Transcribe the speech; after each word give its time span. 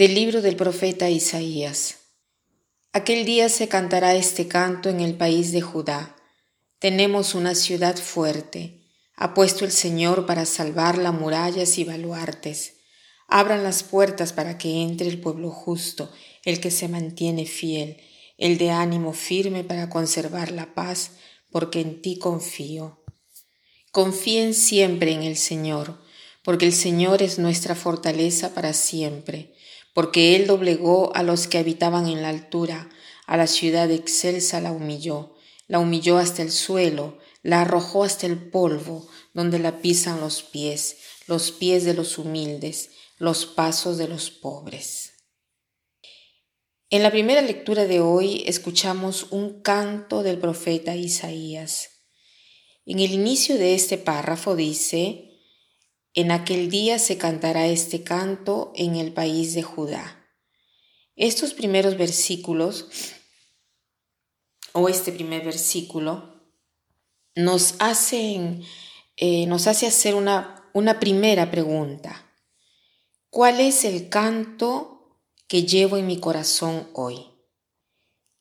Del 0.00 0.14
libro 0.14 0.40
del 0.40 0.56
profeta 0.56 1.10
Isaías. 1.10 1.96
Aquel 2.94 3.26
día 3.26 3.50
se 3.50 3.68
cantará 3.68 4.14
este 4.14 4.48
canto 4.48 4.88
en 4.88 5.00
el 5.00 5.14
país 5.14 5.52
de 5.52 5.60
Judá. 5.60 6.16
Tenemos 6.78 7.34
una 7.34 7.54
ciudad 7.54 7.98
fuerte. 7.98 8.80
Ha 9.14 9.34
puesto 9.34 9.66
el 9.66 9.72
Señor 9.72 10.24
para 10.24 10.46
salvarla 10.46 11.12
murallas 11.12 11.76
y 11.76 11.84
baluartes. 11.84 12.76
Abran 13.28 13.62
las 13.62 13.82
puertas 13.82 14.32
para 14.32 14.56
que 14.56 14.80
entre 14.80 15.06
el 15.06 15.20
pueblo 15.20 15.50
justo, 15.50 16.10
el 16.46 16.60
que 16.60 16.70
se 16.70 16.88
mantiene 16.88 17.44
fiel, 17.44 17.98
el 18.38 18.56
de 18.56 18.70
ánimo 18.70 19.12
firme 19.12 19.64
para 19.64 19.90
conservar 19.90 20.50
la 20.50 20.72
paz, 20.72 21.10
porque 21.50 21.82
en 21.82 22.00
ti 22.00 22.18
confío. 22.18 23.04
Confíen 23.92 24.54
siempre 24.54 25.12
en 25.12 25.24
el 25.24 25.36
Señor, 25.36 26.00
porque 26.42 26.64
el 26.64 26.72
Señor 26.72 27.20
es 27.20 27.38
nuestra 27.38 27.74
fortaleza 27.74 28.54
para 28.54 28.72
siempre 28.72 29.52
porque 29.94 30.36
él 30.36 30.46
doblegó 30.46 31.14
a 31.14 31.22
los 31.22 31.46
que 31.46 31.58
habitaban 31.58 32.08
en 32.08 32.22
la 32.22 32.28
altura, 32.28 32.88
a 33.26 33.36
la 33.36 33.46
ciudad 33.46 33.90
excelsa 33.90 34.60
la 34.60 34.72
humilló, 34.72 35.36
la 35.66 35.78
humilló 35.78 36.18
hasta 36.18 36.42
el 36.42 36.50
suelo, 36.50 37.18
la 37.42 37.62
arrojó 37.62 38.04
hasta 38.04 38.26
el 38.26 38.50
polvo, 38.50 39.08
donde 39.34 39.58
la 39.58 39.80
pisan 39.80 40.20
los 40.20 40.42
pies, 40.42 40.98
los 41.26 41.52
pies 41.52 41.84
de 41.84 41.94
los 41.94 42.18
humildes, 42.18 42.90
los 43.18 43.46
pasos 43.46 43.98
de 43.98 44.08
los 44.08 44.30
pobres. 44.30 45.12
En 46.92 47.04
la 47.04 47.12
primera 47.12 47.40
lectura 47.40 47.86
de 47.86 48.00
hoy 48.00 48.42
escuchamos 48.46 49.28
un 49.30 49.62
canto 49.62 50.24
del 50.24 50.38
profeta 50.38 50.96
Isaías. 50.96 51.90
En 52.84 52.98
el 52.98 53.12
inicio 53.12 53.58
de 53.58 53.74
este 53.74 53.96
párrafo 53.96 54.56
dice, 54.56 55.29
en 56.14 56.32
aquel 56.32 56.70
día 56.70 56.98
se 56.98 57.18
cantará 57.18 57.66
este 57.66 58.02
canto 58.02 58.72
en 58.74 58.96
el 58.96 59.12
país 59.12 59.54
de 59.54 59.62
Judá. 59.62 60.26
Estos 61.14 61.54
primeros 61.54 61.96
versículos, 61.96 62.88
o 64.72 64.88
este 64.88 65.12
primer 65.12 65.44
versículo, 65.44 66.40
nos, 67.34 67.74
hacen, 67.78 68.64
eh, 69.16 69.46
nos 69.46 69.66
hace 69.66 69.86
hacer 69.86 70.14
una, 70.14 70.68
una 70.72 70.98
primera 70.98 71.50
pregunta. 71.50 72.26
¿Cuál 73.28 73.60
es 73.60 73.84
el 73.84 74.08
canto 74.08 75.20
que 75.46 75.64
llevo 75.64 75.96
en 75.96 76.06
mi 76.06 76.18
corazón 76.18 76.88
hoy? 76.94 77.26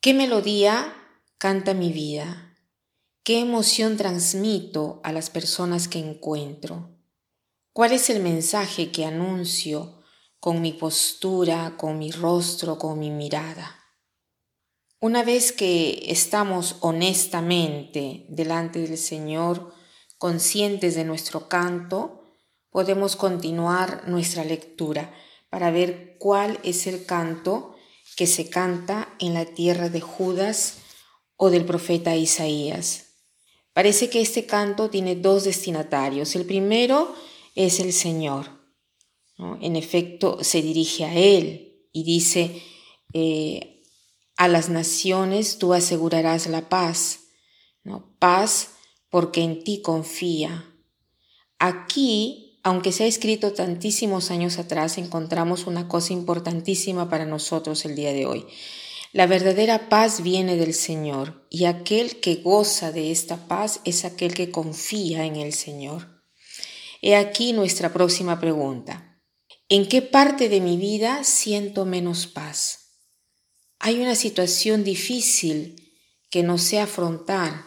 ¿Qué 0.00 0.14
melodía 0.14 0.94
canta 1.36 1.74
mi 1.74 1.92
vida? 1.92 2.56
¿Qué 3.24 3.40
emoción 3.40 3.98
transmito 3.98 5.00
a 5.04 5.12
las 5.12 5.28
personas 5.28 5.88
que 5.88 5.98
encuentro? 5.98 6.97
¿Cuál 7.78 7.92
es 7.92 8.10
el 8.10 8.20
mensaje 8.20 8.90
que 8.90 9.04
anuncio 9.04 10.02
con 10.40 10.60
mi 10.60 10.72
postura, 10.72 11.76
con 11.76 11.96
mi 11.96 12.10
rostro, 12.10 12.76
con 12.76 12.98
mi 12.98 13.12
mirada? 13.12 13.78
Una 14.98 15.22
vez 15.22 15.52
que 15.52 16.06
estamos 16.08 16.74
honestamente 16.80 18.26
delante 18.30 18.80
del 18.80 18.98
Señor, 18.98 19.72
conscientes 20.18 20.96
de 20.96 21.04
nuestro 21.04 21.48
canto, 21.48 22.24
podemos 22.70 23.14
continuar 23.14 24.08
nuestra 24.08 24.42
lectura 24.42 25.14
para 25.48 25.70
ver 25.70 26.16
cuál 26.18 26.58
es 26.64 26.88
el 26.88 27.06
canto 27.06 27.76
que 28.16 28.26
se 28.26 28.50
canta 28.50 29.14
en 29.20 29.34
la 29.34 29.44
tierra 29.44 29.88
de 29.88 30.00
Judas 30.00 30.78
o 31.36 31.48
del 31.48 31.64
profeta 31.64 32.16
Isaías. 32.16 33.20
Parece 33.72 34.10
que 34.10 34.20
este 34.20 34.46
canto 34.46 34.90
tiene 34.90 35.14
dos 35.14 35.44
destinatarios. 35.44 36.34
El 36.34 36.44
primero 36.44 37.14
es 37.58 37.80
el 37.80 37.92
Señor. 37.92 38.46
En 39.60 39.74
efecto, 39.74 40.38
se 40.42 40.62
dirige 40.62 41.04
a 41.04 41.14
Él 41.14 41.88
y 41.92 42.04
dice, 42.04 42.62
eh, 43.12 43.82
a 44.36 44.46
las 44.46 44.68
naciones 44.68 45.58
tú 45.58 45.74
asegurarás 45.74 46.46
la 46.46 46.68
paz, 46.68 47.20
¿no? 47.82 48.14
paz 48.20 48.70
porque 49.10 49.42
en 49.42 49.64
ti 49.64 49.82
confía. 49.82 50.72
Aquí, 51.58 52.60
aunque 52.62 52.92
se 52.92 53.04
ha 53.04 53.06
escrito 53.08 53.52
tantísimos 53.52 54.30
años 54.30 54.58
atrás, 54.58 54.96
encontramos 54.96 55.66
una 55.66 55.88
cosa 55.88 56.12
importantísima 56.12 57.10
para 57.10 57.26
nosotros 57.26 57.84
el 57.84 57.96
día 57.96 58.12
de 58.12 58.26
hoy. 58.26 58.46
La 59.12 59.26
verdadera 59.26 59.88
paz 59.88 60.22
viene 60.22 60.54
del 60.56 60.74
Señor 60.74 61.44
y 61.50 61.64
aquel 61.64 62.20
que 62.20 62.36
goza 62.36 62.92
de 62.92 63.10
esta 63.10 63.48
paz 63.48 63.80
es 63.84 64.04
aquel 64.04 64.34
que 64.34 64.52
confía 64.52 65.24
en 65.24 65.36
el 65.36 65.52
Señor. 65.52 66.17
He 67.00 67.16
aquí 67.16 67.52
nuestra 67.52 67.92
próxima 67.92 68.40
pregunta. 68.40 69.20
¿En 69.68 69.88
qué 69.88 70.02
parte 70.02 70.48
de 70.48 70.60
mi 70.60 70.76
vida 70.76 71.24
siento 71.24 71.84
menos 71.84 72.26
paz? 72.26 72.88
Hay 73.78 74.00
una 74.00 74.14
situación 74.14 74.82
difícil 74.82 75.76
que 76.30 76.42
no 76.42 76.58
sé 76.58 76.80
afrontar. 76.80 77.64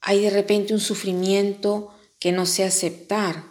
Hay 0.00 0.20
de 0.22 0.30
repente 0.30 0.72
un 0.72 0.80
sufrimiento 0.80 1.92
que 2.18 2.32
no 2.32 2.46
sé 2.46 2.64
aceptar. 2.64 3.44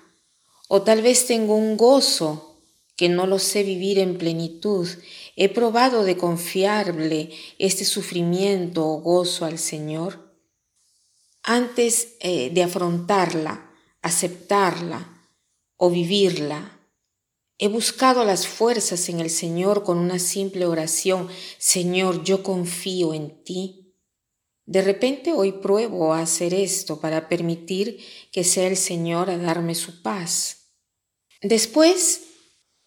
O 0.68 0.82
tal 0.82 1.02
vez 1.02 1.28
tengo 1.28 1.56
un 1.56 1.78
gozo 1.78 2.62
que 2.96 3.10
no 3.10 3.28
lo 3.28 3.38
sé 3.38 3.64
vivir 3.64 4.00
en 4.00 4.18
plenitud. 4.18 4.88
He 5.36 5.50
probado 5.50 6.04
de 6.04 6.18
confiarle 6.18 7.30
este 7.60 7.86
sufrimiento 7.86 8.88
o 8.88 9.02
gozo 9.02 9.46
al 9.46 9.60
Señor. 9.60 10.34
Antes 11.44 12.16
eh, 12.20 12.50
de 12.50 12.64
afrontarla, 12.64 13.67
aceptarla 14.02 15.30
o 15.76 15.90
vivirla. 15.90 16.80
He 17.60 17.68
buscado 17.70 18.24
las 18.24 18.48
fuerzas 18.48 19.10
en 19.10 19.20
el 19.20 19.30
Señor 19.30 19.84
con 19.84 19.98
una 19.98 20.20
simple 20.20 20.66
oración, 20.66 21.28
Señor, 21.58 22.24
yo 22.24 22.44
confío 22.44 23.14
en 23.14 23.44
ti. 23.44 23.96
De 24.66 24.82
repente 24.82 25.34
hoy 25.34 25.54
pruebo 25.54 26.14
a 26.14 26.20
hacer 26.20 26.54
esto 26.54 27.00
para 27.00 27.30
permitir 27.30 28.04
que 28.32 28.44
sea 28.44 28.68
el 28.68 28.78
Señor 28.78 29.30
a 29.30 29.38
darme 29.38 29.76
su 29.76 30.02
paz. 30.02 30.74
Después 31.42 32.24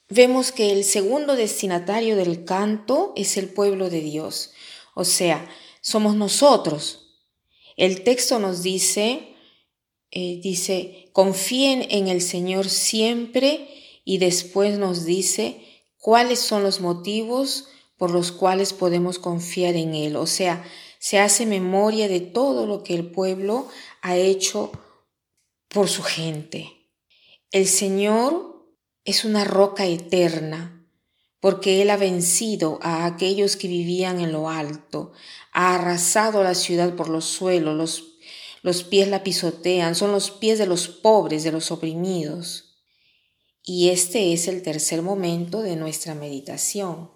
vemos 0.08 0.52
que 0.52 0.72
el 0.72 0.84
segundo 0.84 1.36
destinatario 1.36 2.16
del 2.16 2.44
canto 2.44 3.12
es 3.16 3.36
el 3.36 3.48
pueblo 3.48 3.90
de 3.90 4.02
Dios, 4.02 4.52
o 4.94 5.04
sea, 5.04 5.48
somos 5.80 6.14
nosotros. 6.16 7.22
El 7.76 8.04
texto 8.04 8.38
nos 8.38 8.62
dice 8.62 9.34
eh, 10.10 10.40
dice, 10.42 11.08
confíen 11.12 11.86
en 11.90 12.08
el 12.08 12.20
Señor 12.20 12.68
siempre 12.68 13.68
y 14.04 14.18
después 14.18 14.78
nos 14.78 15.04
dice 15.04 15.60
cuáles 15.98 16.40
son 16.40 16.62
los 16.62 16.80
motivos 16.80 17.68
por 17.96 18.10
los 18.10 18.32
cuales 18.32 18.72
podemos 18.72 19.18
confiar 19.18 19.76
en 19.76 19.94
Él. 19.94 20.16
O 20.16 20.26
sea, 20.26 20.64
se 20.98 21.18
hace 21.18 21.46
memoria 21.46 22.08
de 22.08 22.20
todo 22.20 22.66
lo 22.66 22.82
que 22.82 22.94
el 22.94 23.10
pueblo 23.10 23.68
ha 24.02 24.16
hecho 24.16 24.72
por 25.68 25.88
su 25.88 26.02
gente. 26.02 26.88
El 27.52 27.66
Señor 27.66 28.66
es 29.04 29.24
una 29.24 29.44
roca 29.44 29.86
eterna, 29.86 30.86
porque 31.40 31.82
Él 31.82 31.90
ha 31.90 31.96
vencido 31.96 32.78
a 32.82 33.06
aquellos 33.06 33.56
que 33.56 33.68
vivían 33.68 34.20
en 34.20 34.32
lo 34.32 34.50
alto, 34.50 35.12
ha 35.52 35.74
arrasado 35.74 36.42
la 36.42 36.54
ciudad 36.54 36.94
por 36.96 37.08
los 37.08 37.24
suelos, 37.24 37.76
los 37.76 38.09
los 38.62 38.84
pies 38.84 39.08
la 39.08 39.22
pisotean, 39.22 39.94
son 39.94 40.12
los 40.12 40.30
pies 40.30 40.58
de 40.58 40.66
los 40.66 40.88
pobres, 40.88 41.44
de 41.44 41.52
los 41.52 41.70
oprimidos. 41.70 42.78
Y 43.62 43.90
este 43.90 44.32
es 44.32 44.48
el 44.48 44.62
tercer 44.62 45.02
momento 45.02 45.62
de 45.62 45.76
nuestra 45.76 46.14
meditación. 46.14 47.10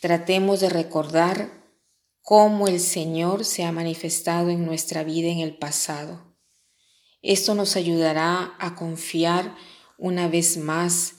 Tratemos 0.00 0.60
de 0.60 0.70
recordar 0.70 1.60
cómo 2.22 2.68
el 2.68 2.80
Señor 2.80 3.44
se 3.44 3.64
ha 3.64 3.72
manifestado 3.72 4.50
en 4.50 4.64
nuestra 4.64 5.04
vida 5.04 5.28
en 5.28 5.40
el 5.40 5.56
pasado. 5.56 6.36
Esto 7.22 7.54
nos 7.54 7.76
ayudará 7.76 8.54
a 8.58 8.74
confiar 8.76 9.54
una 9.98 10.28
vez 10.28 10.56
más 10.56 11.16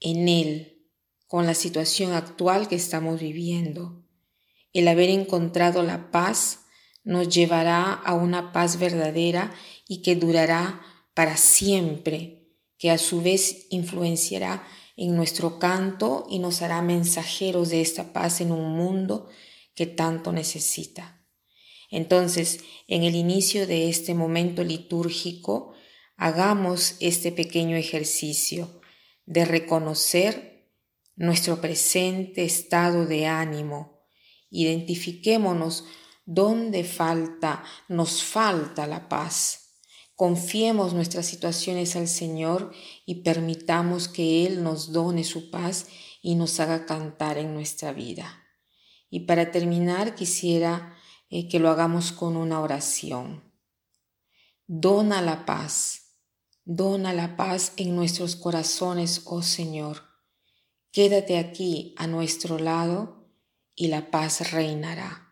en 0.00 0.28
Él 0.28 0.86
con 1.26 1.46
la 1.46 1.54
situación 1.54 2.12
actual 2.12 2.68
que 2.68 2.76
estamos 2.76 3.20
viviendo. 3.20 4.04
El 4.72 4.86
haber 4.88 5.10
encontrado 5.10 5.82
la 5.82 6.10
paz 6.10 6.61
nos 7.04 7.28
llevará 7.28 7.92
a 7.92 8.14
una 8.14 8.52
paz 8.52 8.78
verdadera 8.78 9.52
y 9.88 10.02
que 10.02 10.16
durará 10.16 10.80
para 11.14 11.36
siempre, 11.36 12.48
que 12.78 12.90
a 12.90 12.98
su 12.98 13.22
vez 13.22 13.66
influenciará 13.70 14.66
en 14.96 15.16
nuestro 15.16 15.58
canto 15.58 16.26
y 16.30 16.38
nos 16.38 16.62
hará 16.62 16.82
mensajeros 16.82 17.70
de 17.70 17.80
esta 17.80 18.12
paz 18.12 18.40
en 18.40 18.52
un 18.52 18.76
mundo 18.76 19.28
que 19.74 19.86
tanto 19.86 20.32
necesita. 20.32 21.26
Entonces, 21.90 22.60
en 22.88 23.02
el 23.02 23.14
inicio 23.14 23.66
de 23.66 23.88
este 23.88 24.14
momento 24.14 24.64
litúrgico, 24.64 25.74
hagamos 26.16 26.96
este 27.00 27.32
pequeño 27.32 27.76
ejercicio 27.76 28.80
de 29.26 29.44
reconocer 29.44 30.70
nuestro 31.16 31.60
presente 31.60 32.44
estado 32.44 33.06
de 33.06 33.26
ánimo. 33.26 34.06
Identifiquémonos 34.50 35.84
¿Dónde 36.34 36.82
falta, 36.82 37.62
nos 37.88 38.22
falta 38.22 38.86
la 38.86 39.06
paz? 39.06 39.76
Confiemos 40.14 40.94
nuestras 40.94 41.26
situaciones 41.26 41.94
al 41.94 42.08
Señor 42.08 42.72
y 43.04 43.16
permitamos 43.16 44.08
que 44.08 44.46
Él 44.46 44.62
nos 44.62 44.92
done 44.92 45.24
su 45.24 45.50
paz 45.50 45.88
y 46.22 46.36
nos 46.36 46.58
haga 46.58 46.86
cantar 46.86 47.36
en 47.36 47.52
nuestra 47.52 47.92
vida. 47.92 48.46
Y 49.10 49.26
para 49.26 49.50
terminar 49.50 50.14
quisiera 50.14 50.96
eh, 51.28 51.48
que 51.48 51.58
lo 51.58 51.68
hagamos 51.68 52.12
con 52.12 52.38
una 52.38 52.60
oración. 52.60 53.52
Dona 54.66 55.20
la 55.20 55.44
paz, 55.44 56.16
dona 56.64 57.12
la 57.12 57.36
paz 57.36 57.74
en 57.76 57.94
nuestros 57.94 58.36
corazones, 58.36 59.20
oh 59.26 59.42
Señor. 59.42 59.98
Quédate 60.92 61.36
aquí 61.36 61.94
a 61.98 62.06
nuestro 62.06 62.58
lado 62.58 63.28
y 63.74 63.88
la 63.88 64.10
paz 64.10 64.50
reinará. 64.50 65.31